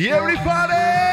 [0.00, 1.07] Everybody!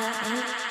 [0.00, 0.69] that right?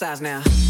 [0.00, 0.67] Exercise now.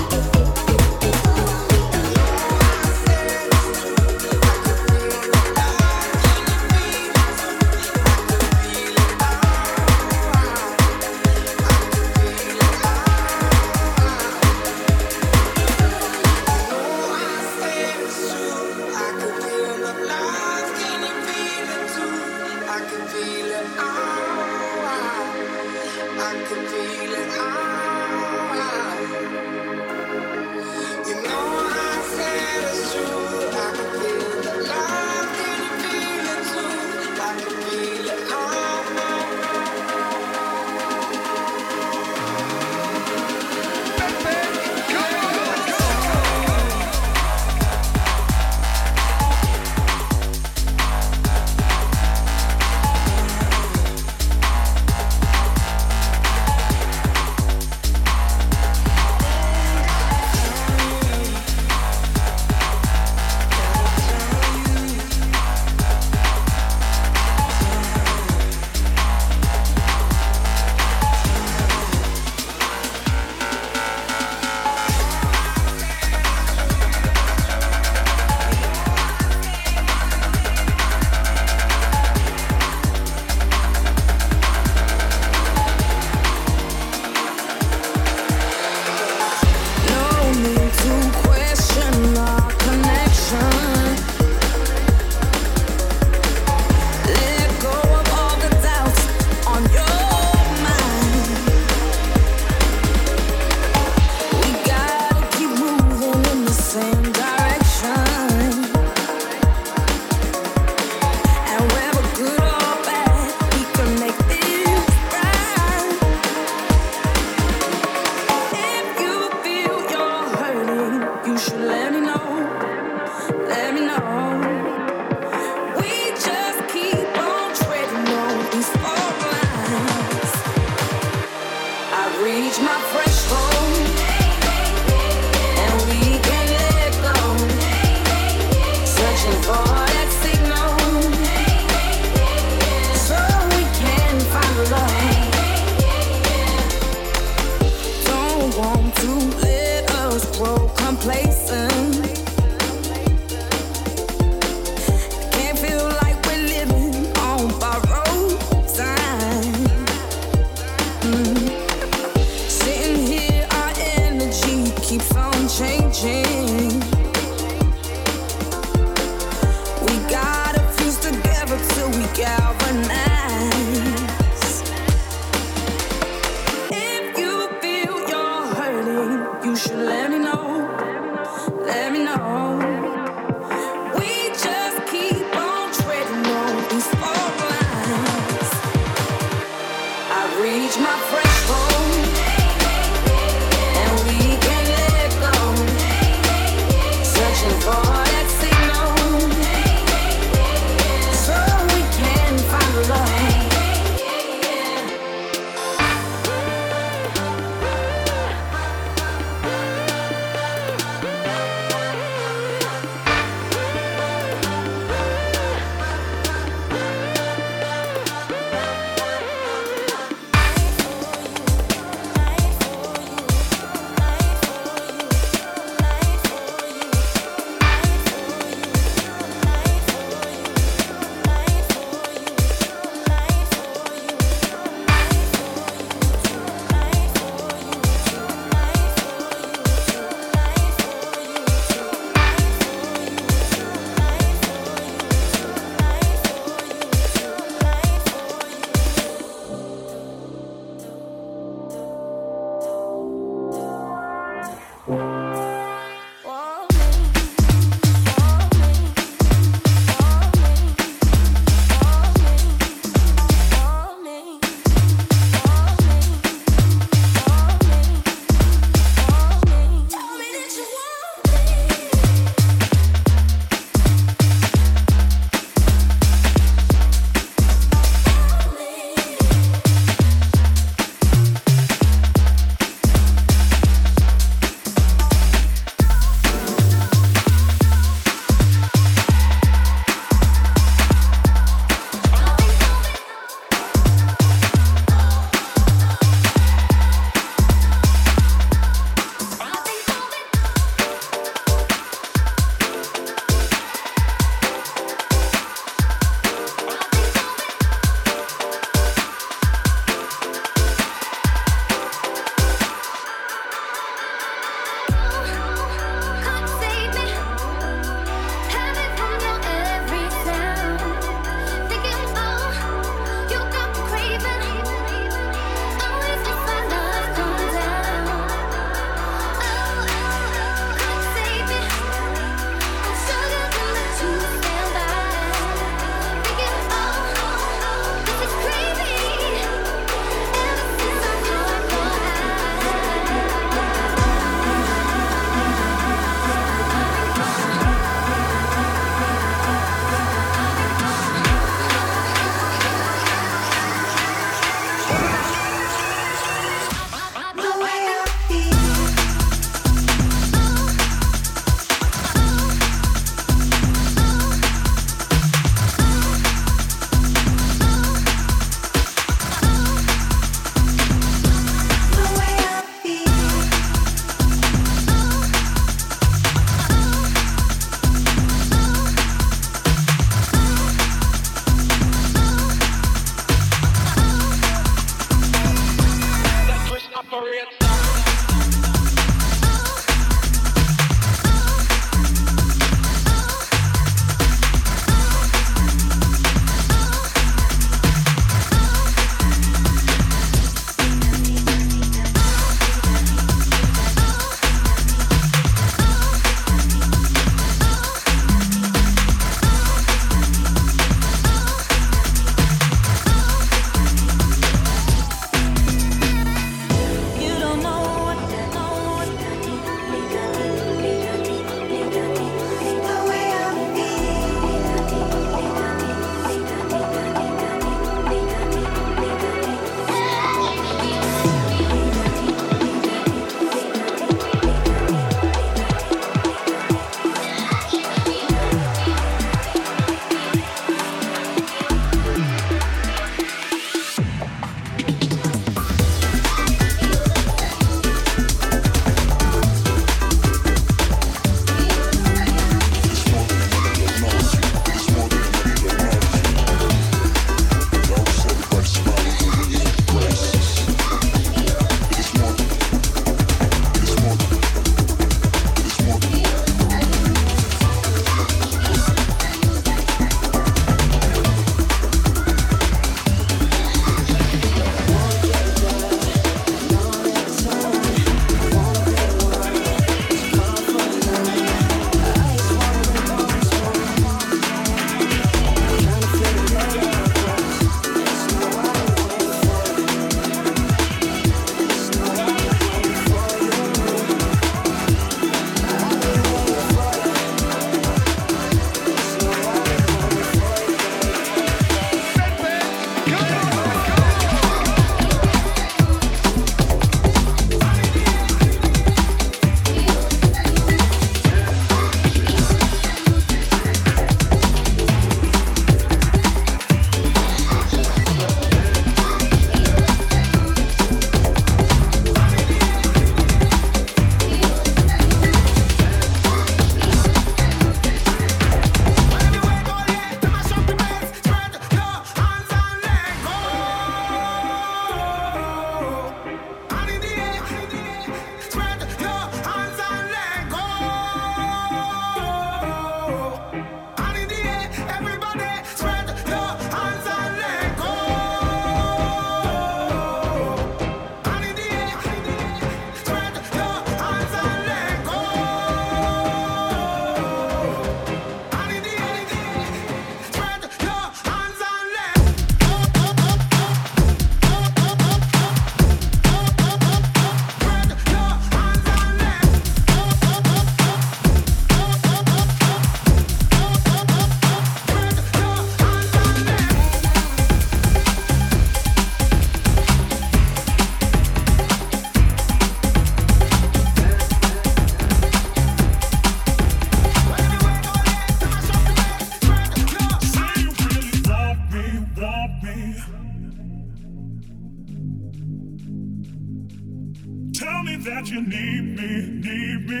[598.24, 600.00] that you need me, need me.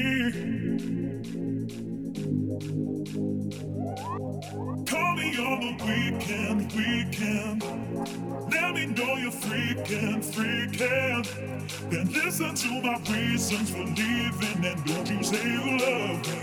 [4.86, 7.62] Call me on the weekend, weekend.
[8.50, 11.24] Let me know you're freaking, freaking.
[11.90, 16.40] Then listen to my reasons for leaving, and don't you say you love me.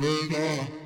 [0.00, 0.77] Later.